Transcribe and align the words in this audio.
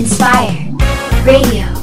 Inspire 0.00 0.72
Radio. 1.26 1.79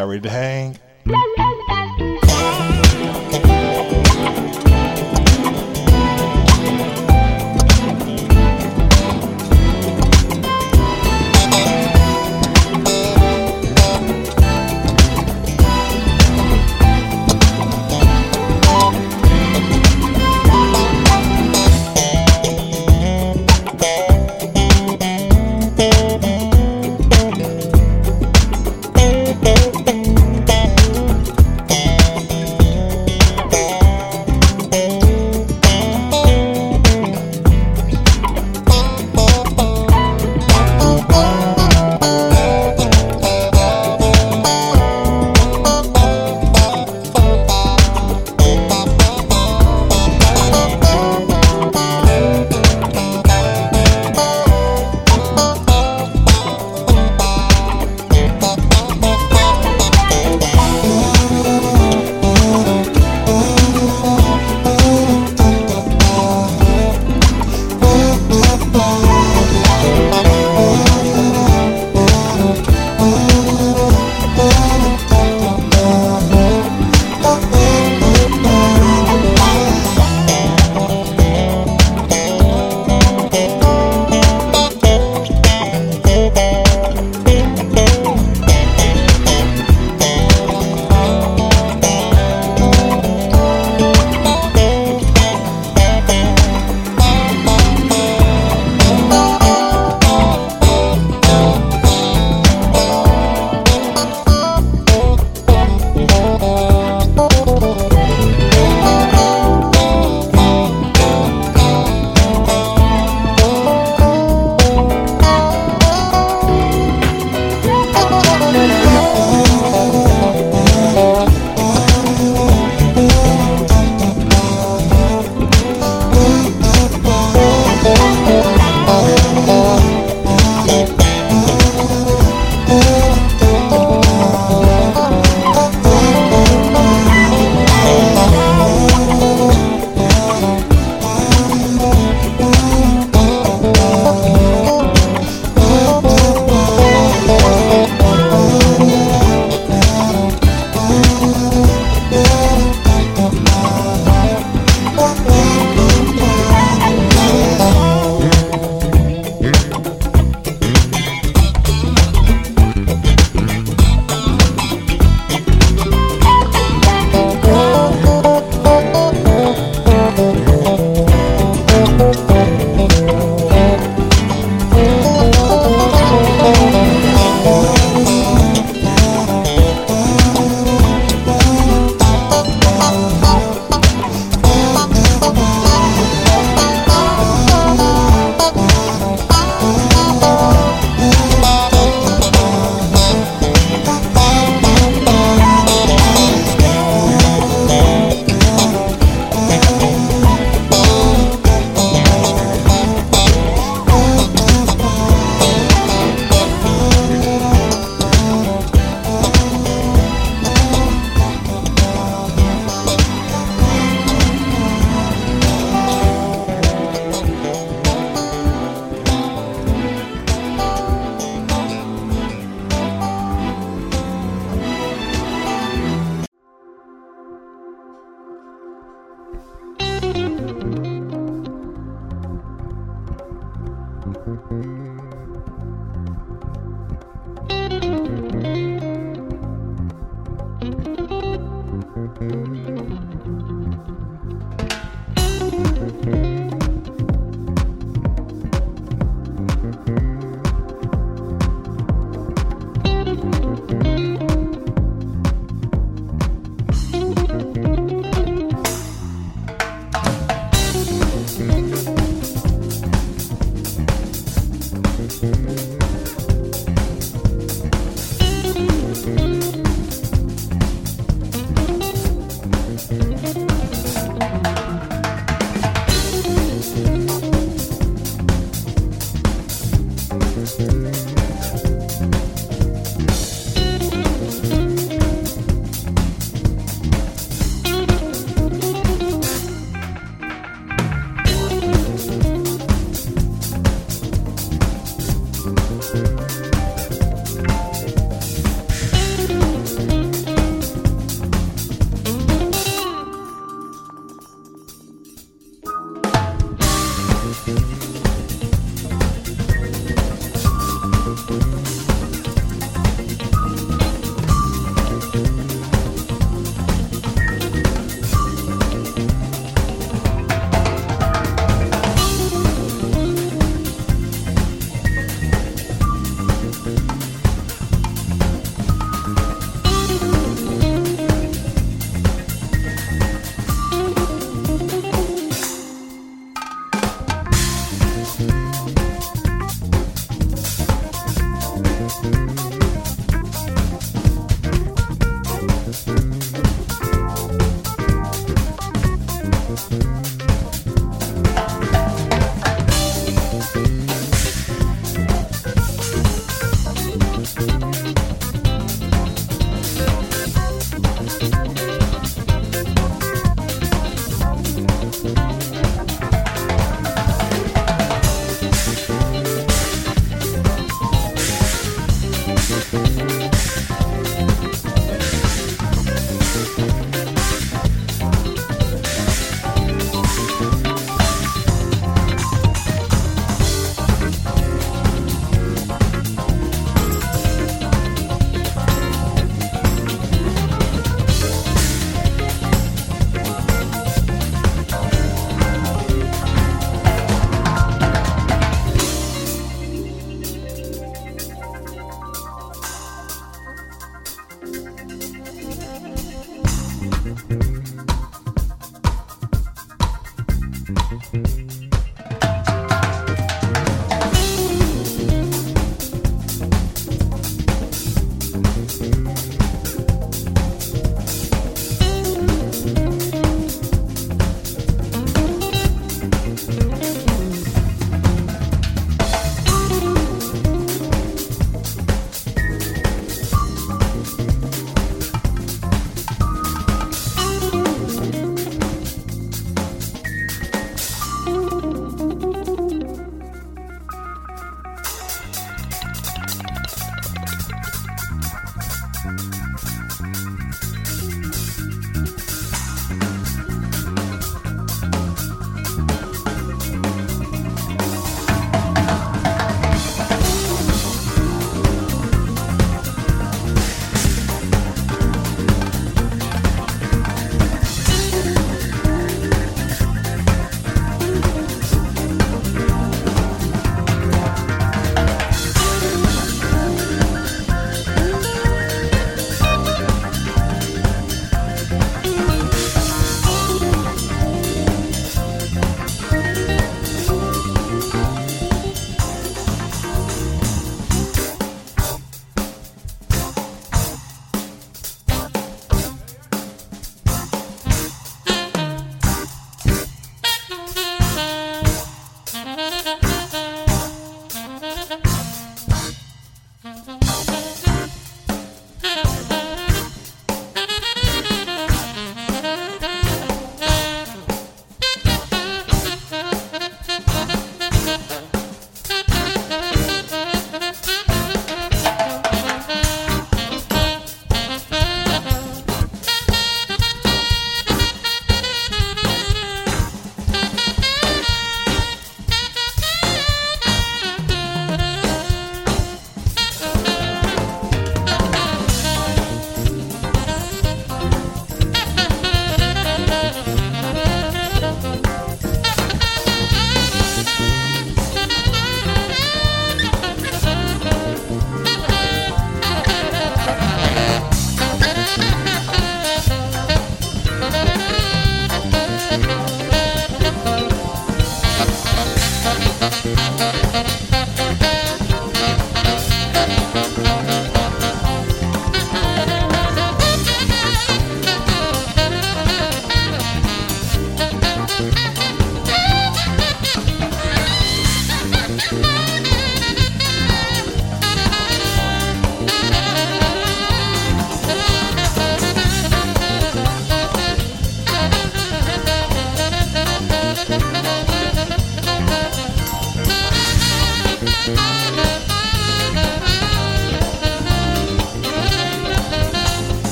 Y'all 0.00 0.08
ready 0.08 0.22
to 0.22 0.30
hang? 0.30 0.79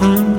Mm-hmm. 0.00 0.33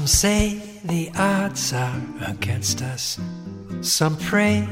Some 0.00 0.06
say 0.06 0.62
the 0.82 1.10
odds 1.14 1.74
are 1.74 2.00
against 2.26 2.80
us. 2.80 3.20
Some 3.82 4.16
pray 4.16 4.66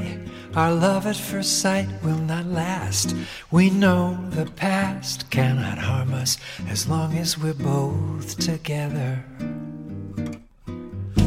our 0.55 0.72
love 0.72 1.06
at 1.06 1.16
first 1.16 1.60
sight 1.60 1.86
will 2.02 2.16
not 2.16 2.46
last. 2.46 3.14
We 3.50 3.68
know 3.68 4.18
the 4.30 4.46
past 4.46 5.28
cannot 5.28 5.76
harm 5.76 6.14
us 6.14 6.38
as 6.70 6.88
long 6.88 7.18
as 7.18 7.36
we're 7.36 7.52
both 7.52 8.38
together. 8.38 9.22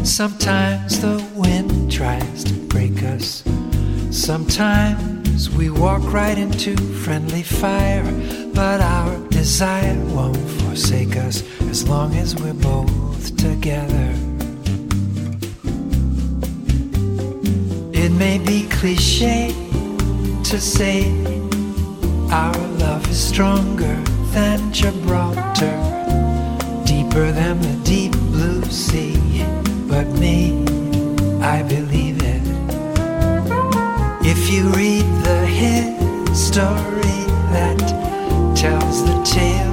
Sometimes 0.03 0.99
the 0.99 1.23
wind 1.35 1.91
tries 1.91 2.43
to 2.45 2.53
break 2.53 3.03
us. 3.03 3.43
Sometimes 4.09 5.47
we 5.51 5.69
walk 5.69 6.01
right 6.11 6.39
into 6.39 6.75
friendly 7.03 7.43
fire, 7.43 8.11
but 8.55 8.81
our 8.81 9.15
desire 9.27 10.03
won't 10.05 10.37
forsake 10.61 11.17
us 11.17 11.43
as 11.69 11.87
long 11.87 12.15
as 12.15 12.35
we're 12.35 12.55
both 12.55 13.00
together. 13.29 14.09
It 17.93 18.11
may 18.11 18.39
be 18.39 18.67
cliche 18.69 19.53
to 20.45 20.59
say 20.59 21.11
our 22.31 22.57
love 22.79 23.07
is 23.09 23.19
stronger 23.19 23.95
than 24.33 24.73
Gibraltar, 24.73 25.77
deeper 26.85 27.31
than 27.31 27.61
the 27.61 27.79
deep 27.83 28.13
blue 28.33 28.63
sea. 28.63 29.45
But 29.87 30.07
me, 30.19 30.63
I 31.41 31.61
believe 31.63 32.23
it. 32.23 32.41
If 34.25 34.49
you 34.51 34.69
read 34.69 35.05
the 35.23 35.45
history 35.45 37.21
that 37.53 37.79
tells 38.55 39.03
the 39.05 39.21
tale 39.23 39.70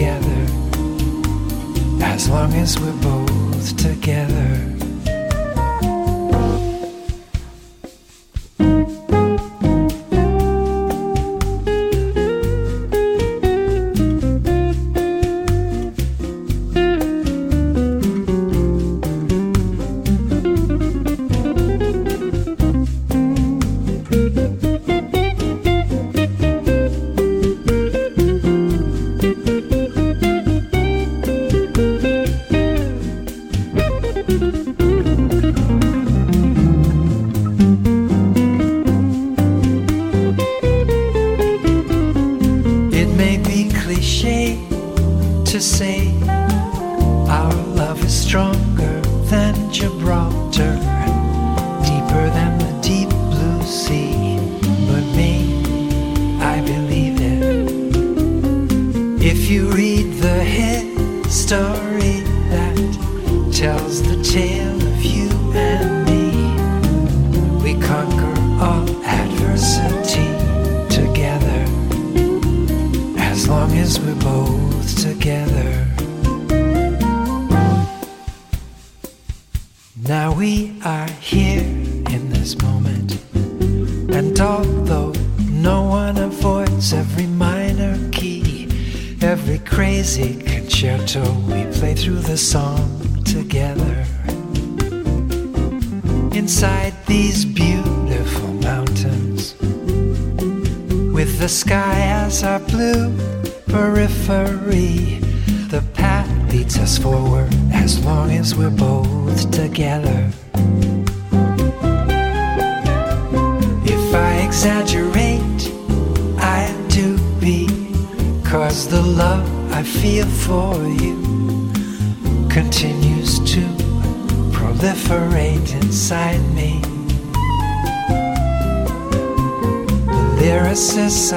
together 0.00 0.46
as 2.02 2.26
long 2.30 2.54
as 2.54 2.80
we're 2.80 2.90
both 3.02 3.76
together. 3.76 4.69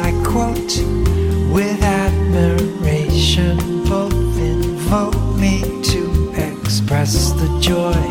I 0.03 0.11
quote 0.25 0.77
with 1.56 1.82
admiration 1.82 3.57
both 3.85 4.38
invoke 4.38 5.15
me 5.38 5.61
to 5.91 6.33
express 6.35 7.32
the 7.32 7.49
joy 7.61 8.03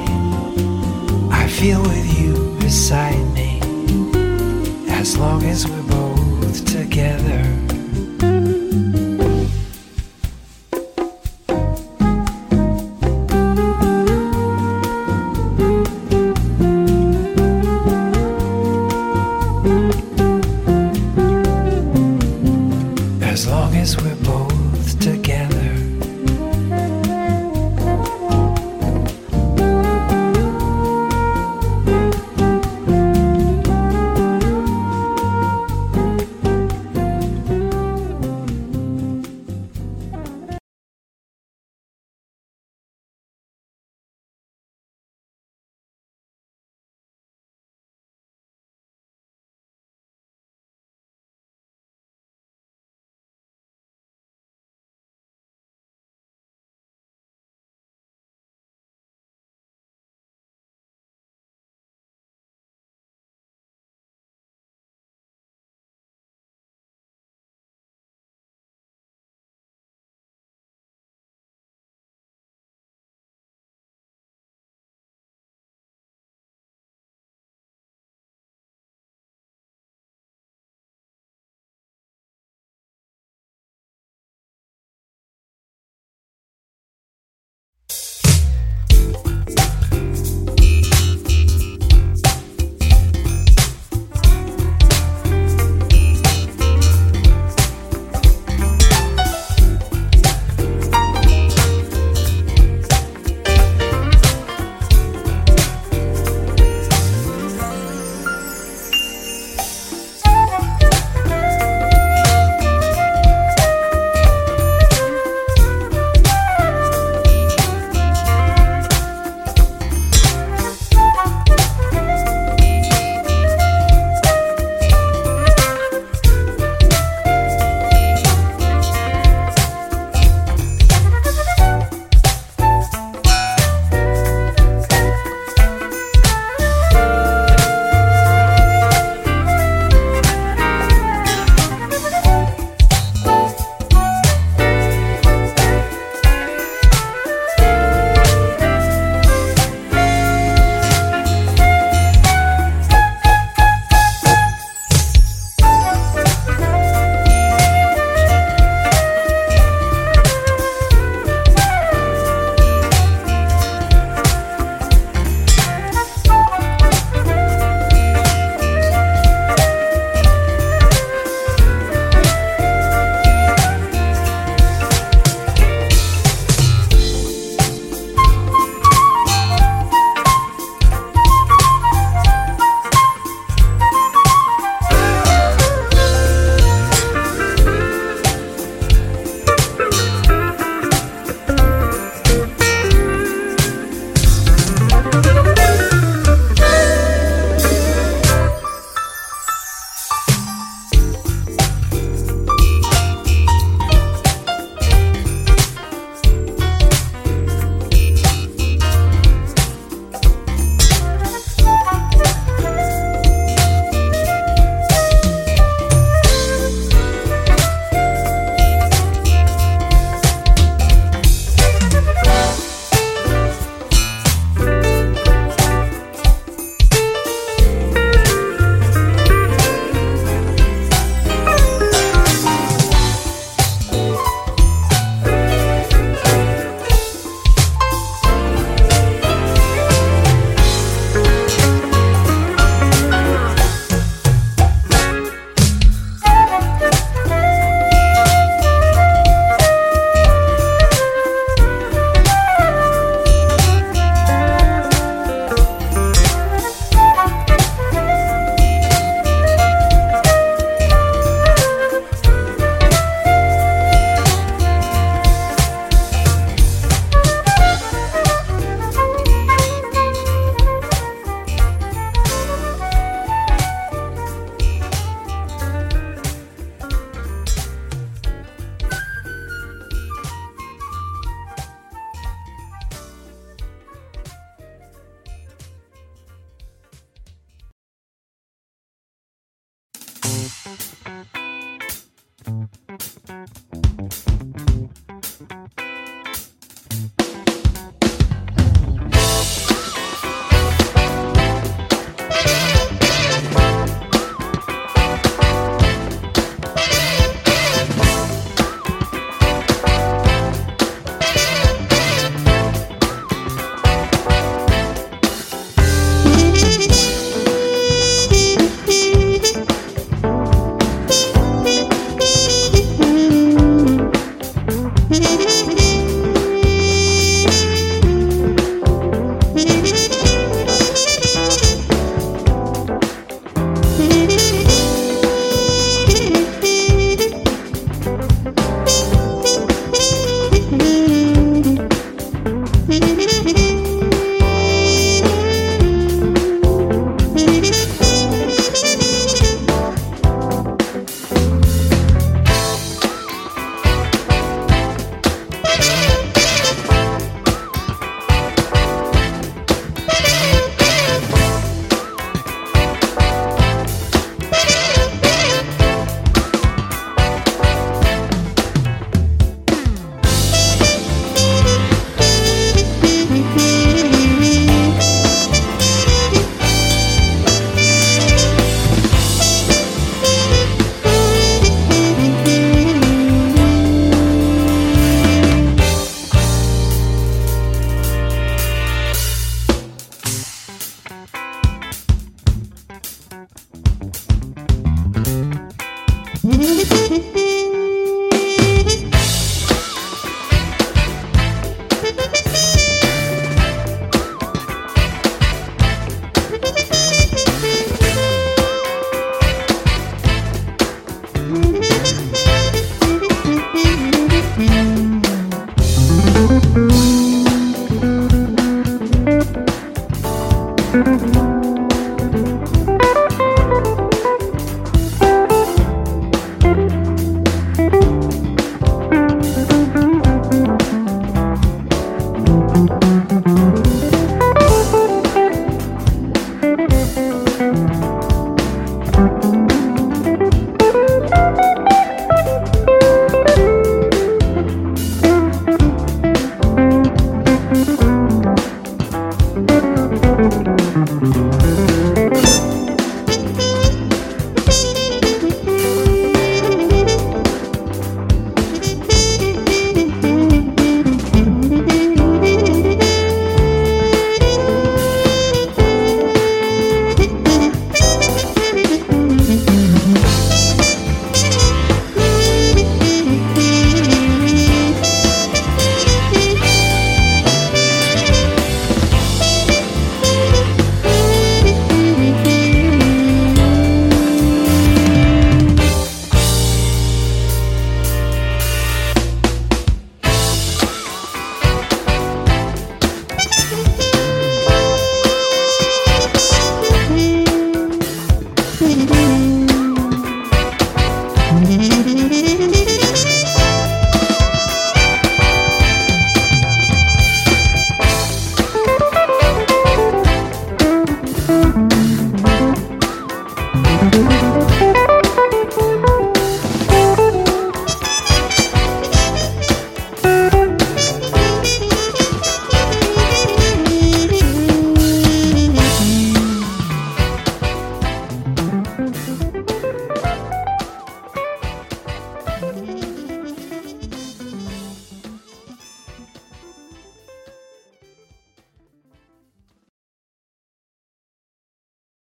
I 1.31 1.47
feel 1.49 1.83
with 1.83 2.19
you 2.19 2.57
beside 2.61 3.25
me 3.35 3.61
as 4.89 5.19
long 5.19 5.43
as 5.45 5.69
we're 5.69 5.83
both 5.83 6.65
together. 6.65 7.62